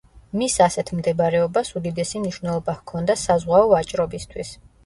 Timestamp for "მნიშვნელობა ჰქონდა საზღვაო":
2.23-3.73